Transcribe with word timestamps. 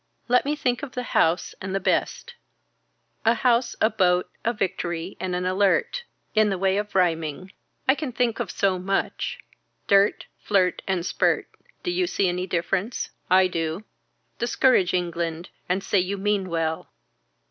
Let 0.27 0.45
me 0.45 0.55
think 0.55 0.81
of 0.81 0.93
the 0.93 1.03
house 1.13 1.53
and 1.61 1.75
the 1.75 1.79
best. 1.79 2.33
A 3.23 3.35
house 3.35 3.75
a 3.79 3.91
boat 3.91 4.27
a 4.43 4.51
victory 4.51 5.15
and 5.19 5.35
an 5.35 5.45
alert. 5.45 6.05
In 6.33 6.49
the 6.49 6.57
way 6.57 6.77
of 6.77 6.95
rhyming. 6.95 7.51
I 7.87 7.93
can 7.93 8.11
think 8.11 8.39
of 8.39 8.49
so 8.49 8.79
much. 8.79 9.37
Dirt, 9.85 10.25
flirt 10.39 10.81
and 10.87 11.05
spurt. 11.05 11.47
Do 11.83 11.91
you 11.91 12.07
see 12.07 12.27
any 12.27 12.47
difference. 12.47 13.11
I 13.29 13.45
do. 13.45 13.83
Discourage 14.39 14.95
England, 14.95 15.49
and 15.69 15.83
say 15.83 15.99
you 15.99 16.17
mean 16.17 16.49
well. 16.49 16.89